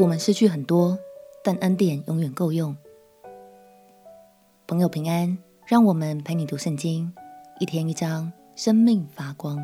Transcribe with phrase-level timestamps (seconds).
[0.00, 0.98] 我们失去很多，
[1.44, 2.74] 但恩典永远够用。
[4.66, 7.12] 朋友平安，让我们陪你读圣经，
[7.58, 9.58] 一天一章，生命发光。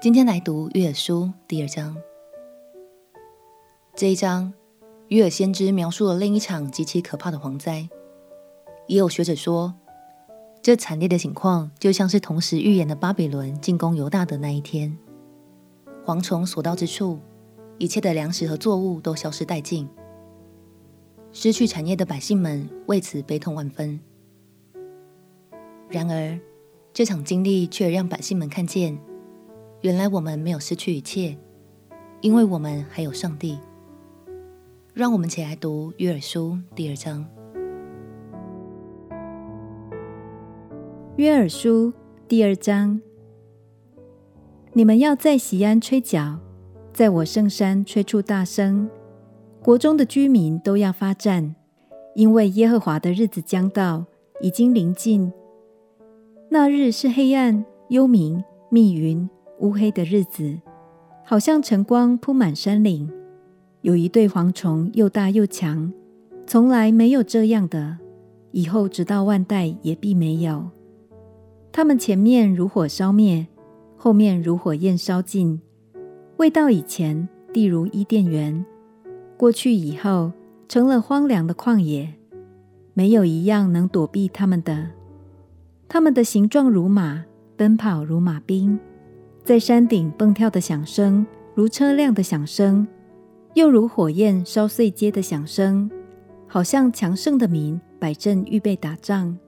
[0.00, 1.94] 今天来读约珥书第二章。
[3.94, 4.54] 这一章，
[5.08, 7.86] 约珥先知描述了另一场极其可怕的蝗灾。
[8.86, 9.74] 也有学者说，
[10.62, 14.96] 这惨烈的情况就像是同时预言的巴比伦进攻犹大的那一天，
[16.06, 17.18] 蝗虫所到之处。
[17.78, 19.88] 一切的粮食和作物都消失殆尽，
[21.32, 23.98] 失去产业的百姓们为此悲痛万分。
[25.88, 26.38] 然而，
[26.92, 28.98] 这场经历却让百姓们看见，
[29.80, 31.36] 原来我们没有失去一切，
[32.20, 33.58] 因为我们还有上帝。
[34.94, 37.26] 让我们起来读约珥书第二章。
[41.16, 41.94] 约珥书
[42.28, 43.00] 第二章，
[44.74, 46.41] 你们要在锡安吹角。
[46.92, 48.88] 在我圣山吹出大声，
[49.62, 51.54] 国中的居民都要发颤，
[52.14, 54.04] 因为耶和华的日子将到，
[54.42, 55.32] 已经临近。
[56.50, 59.28] 那日是黑暗、幽冥、密云、
[59.60, 60.60] 乌黑的日子，
[61.24, 63.10] 好像晨光铺满山岭。
[63.80, 65.90] 有一对蝗虫，又大又强，
[66.46, 67.96] 从来没有这样的，
[68.50, 70.68] 以后直到万代也必没有。
[71.72, 73.46] 他们前面如火烧灭，
[73.96, 75.58] 后面如火焰烧尽。
[76.42, 78.64] 未到以前，地如伊甸园；
[79.36, 80.32] 过去以后，
[80.68, 82.14] 成了荒凉的旷野，
[82.94, 84.90] 没有一样能躲避他们的。
[85.88, 87.22] 他们的形状如马，
[87.56, 88.76] 奔跑如马兵，
[89.44, 92.88] 在山顶蹦跳的响声，如车辆的响声，
[93.54, 95.88] 又如火焰烧碎街的响声，
[96.48, 99.38] 好像强盛的民摆阵预备打仗。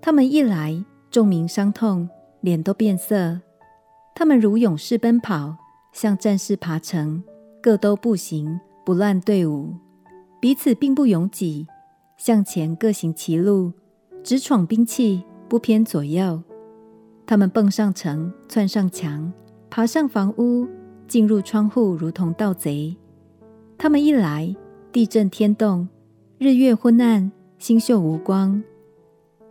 [0.00, 2.08] 他们一来，众民伤痛，
[2.40, 3.40] 脸都变色。
[4.14, 5.56] 他们如勇士奔跑。
[5.94, 7.22] 像战士爬城，
[7.62, 9.72] 各都步行，不乱队伍，
[10.40, 11.68] 彼此并不拥挤，
[12.16, 13.72] 向前各行其路，
[14.24, 16.42] 直闯兵器，不偏左右。
[17.24, 19.32] 他们蹦上城，窜上墙，
[19.70, 20.66] 爬上房屋，
[21.06, 22.96] 进入窗户，如同盗贼。
[23.78, 24.52] 他们一来，
[24.90, 25.88] 地震天动，
[26.38, 28.60] 日月昏暗，星宿无光。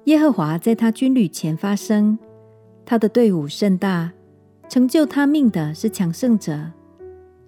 [0.04, 2.20] 耶和华在他军旅前发声，
[2.86, 4.12] 他的队伍甚大。
[4.69, 6.72] 成就他命的是强盛者，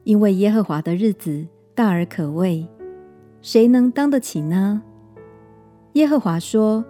[0.03, 2.67] 因为耶和华的日子大而可畏，
[3.41, 4.83] 谁能当得起呢？
[5.93, 6.85] 耶和华说：“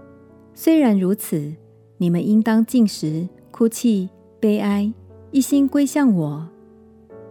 [0.54, 1.54] 虽然如此，
[1.98, 4.10] 你们应当禁食、哭泣、
[4.40, 4.92] 悲哀，
[5.32, 6.50] 一心归向我。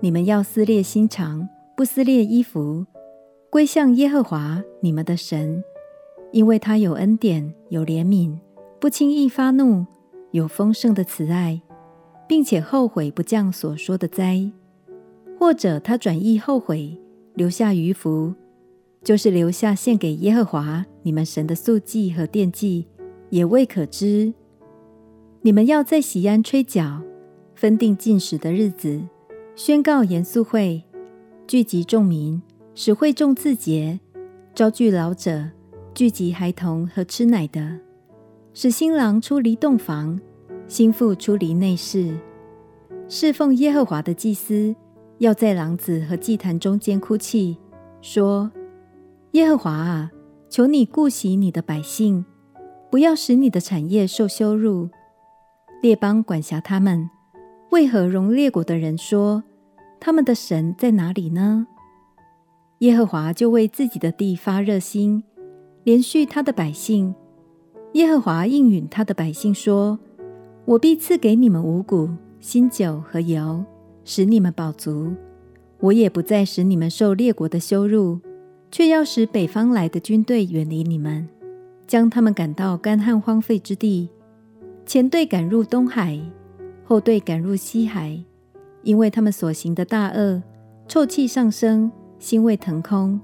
[0.00, 2.86] 你们要撕裂心肠，不撕裂衣服，
[3.50, 5.62] 归向耶和华你们的神，
[6.30, 8.38] 因为他有恩典，有怜悯，
[8.80, 9.84] 不轻易发怒，
[10.30, 11.60] 有丰盛的慈爱。”
[12.26, 14.50] 并且后悔不降所说的灾，
[15.38, 16.98] 或者他转意后悔，
[17.34, 18.34] 留下余福，
[19.02, 22.86] 就是留下献给耶和华你们神的素祭和奠祭，
[23.30, 24.32] 也未可知。
[25.42, 27.02] 你们要在喜安吹角，
[27.54, 29.02] 分定禁食的日子，
[29.54, 30.82] 宣告严肃会，
[31.46, 32.40] 聚集众民，
[32.74, 34.00] 使会众自洁，
[34.54, 35.50] 招聚老者，
[35.92, 37.78] 聚集孩童和吃奶的，
[38.54, 40.18] 使新郎出离洞房。
[40.66, 42.16] 新妇出离内室，
[43.08, 44.74] 侍奉耶和华的祭司
[45.18, 47.58] 要在廊子和祭坛中间哭泣，
[48.00, 48.50] 说
[49.32, 50.10] ：“耶和华啊，
[50.48, 52.24] 求你顾惜你的百姓，
[52.90, 54.88] 不要使你的产业受羞辱。
[55.82, 57.08] 列邦管辖他们，
[57.70, 59.44] 为何容列国的人说
[60.00, 61.66] 他们的神在哪里呢？
[62.78, 65.22] 耶和华就为自己的地发热心，
[65.84, 67.14] 怜恤他的百姓。
[67.92, 69.98] 耶和华应允他的百姓说。”
[70.66, 72.08] 我必赐给你们五谷、
[72.40, 73.62] 新酒和油，
[74.02, 75.12] 使你们饱足。
[75.78, 78.18] 我也不再使你们受列国的羞辱，
[78.70, 81.28] 却要使北方来的军队远离你们，
[81.86, 84.08] 将他们赶到干旱荒废之地。
[84.86, 86.18] 前队赶入东海，
[86.84, 88.18] 后队赶入西海，
[88.82, 90.42] 因为他们所行的大恶，
[90.88, 93.20] 臭气上升，腥味腾空。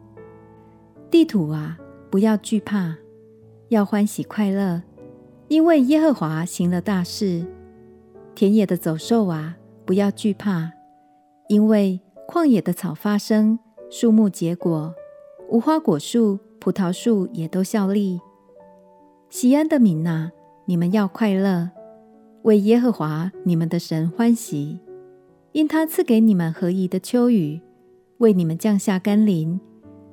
[1.11, 1.79] 地土啊，
[2.11, 2.97] 不要惧怕，
[3.69, 4.83] 要欢喜快乐。
[5.51, 7.45] 因为耶和华行了大事，
[8.37, 10.71] 田野的走兽啊，不要惧怕；
[11.49, 13.59] 因为旷野的草发生，
[13.91, 14.95] 树木结果，
[15.49, 18.21] 无花果树、葡萄树也都效力。
[19.29, 20.31] 西安的民哪，
[20.67, 21.71] 你们要快乐，
[22.43, 24.79] 为耶和华你们的神欢喜，
[25.51, 27.61] 因他赐给你们合宜的秋雨，
[28.19, 29.59] 为你们降下甘霖，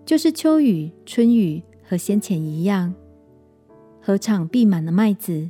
[0.04, 2.96] 就是秋雨、春雨和先前一样。
[4.08, 5.50] 禾场必满了麦子，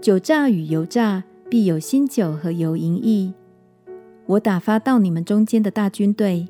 [0.00, 3.34] 酒榨与油榨必有新酒和油盈溢。
[4.24, 6.48] 我打发到你们中间的大军队，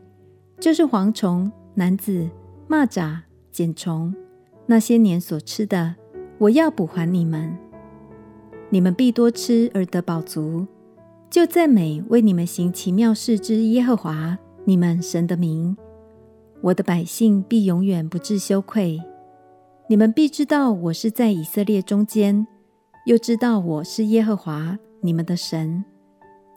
[0.60, 2.28] 就是蝗虫、男子、
[2.68, 3.18] 蚂蚱、
[3.50, 4.14] 茧虫，
[4.66, 5.96] 那些年所吃的，
[6.38, 7.52] 我要补还你们。
[8.70, 10.64] 你们必多吃而得饱足，
[11.28, 15.76] 就赞美为你们行奇妙事之耶和华你们神的名。
[16.60, 19.02] 我的百姓必永远不致羞愧。
[19.88, 22.46] 你们必知道我是在以色列中间，
[23.05, 25.84] 又知道我是耶和华你们的神，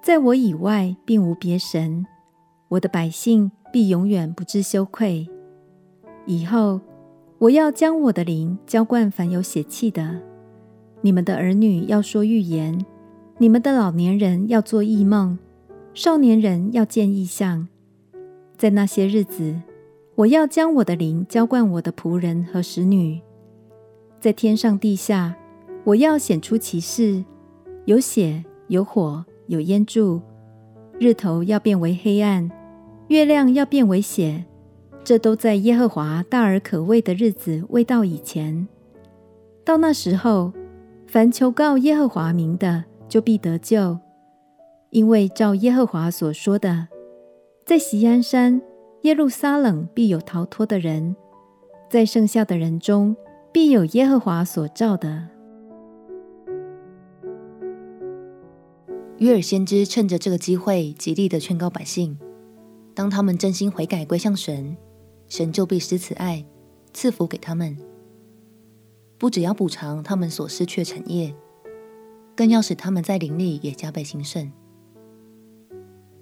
[0.01, 2.05] 在我以外并无别神。
[2.69, 5.27] 我的百姓必永远不知羞愧。
[6.25, 6.79] 以后
[7.39, 10.21] 我要将我的灵浇灌凡有血气的，
[11.01, 12.85] 你们的儿女要说预言，
[13.39, 15.37] 你们的老年人要做异梦，
[15.93, 17.67] 少年人要见异象。
[18.55, 19.55] 在那些日子，
[20.15, 23.19] 我要将我的灵浇灌我的仆人和使女，
[24.21, 25.35] 在天上地下，
[25.83, 27.21] 我要显出奇事，
[27.83, 30.21] 有血，有火，有烟柱，
[30.99, 32.49] 日头要变为黑暗，
[33.09, 34.45] 月亮要变为血，
[35.03, 38.65] 这都在耶和华大而可畏的日子未到以前。
[39.65, 40.53] 到那时候，
[41.07, 43.99] 凡求告耶和华名的，就必得救，
[44.91, 46.87] 因为照耶和华所说的，
[47.65, 48.61] 在锡安山。
[49.05, 51.15] 耶路撒冷必有逃脱的人，
[51.87, 53.15] 在剩下的人中
[53.51, 55.27] 必有耶和华所召的。
[59.19, 62.17] 约尔先知趁着这个机会，极力的劝告百姓：
[62.95, 64.75] 当他们真心悔改归向神，
[65.27, 66.43] 神就必施慈爱，
[66.91, 67.77] 赐福给他们，
[69.19, 71.31] 不只要补偿他们所失去的产业，
[72.35, 74.51] 更要使他们在灵里也加倍兴盛。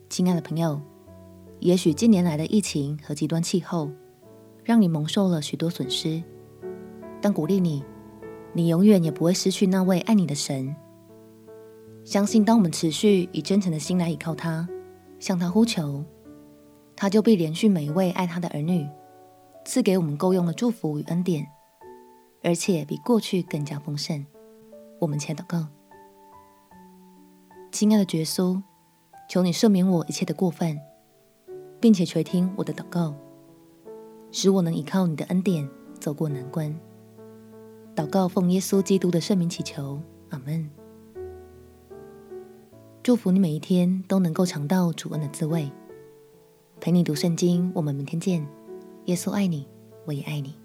[0.09, 0.81] 亲爱的朋友。
[1.63, 3.89] 也许近年来的疫情和极端气候，
[4.65, 6.21] 让你蒙受了许多损失，
[7.21, 7.81] 但鼓励你，
[8.51, 10.75] 你永远也不会失去那位爱你的神。
[12.03, 14.67] 相信当我们持续以真诚的心来依靠他，
[15.19, 16.03] 向他呼求，
[16.97, 18.85] 他就必连续每一位爱他的儿女，
[19.63, 21.47] 赐给我们够用的祝福与恩典，
[22.43, 24.25] 而且比过去更加丰盛。
[24.99, 25.65] 我们且祷告，
[27.71, 28.61] 亲爱的耶稣，
[29.29, 30.77] 求你赦免我一切的过犯。
[31.83, 33.13] 并且垂听我的祷告，
[34.31, 35.67] 使我能依靠你的恩典
[35.99, 36.73] 走过难关。
[37.93, 39.99] 祷告奉耶稣基督的圣名祈求，
[40.29, 40.69] 阿门。
[43.03, 45.69] 祝福你每一天都能够尝到主恩的滋味。
[46.79, 48.47] 陪你读圣经，我们明天见。
[49.07, 49.67] 耶稣爱你，
[50.05, 50.62] 我也爱你。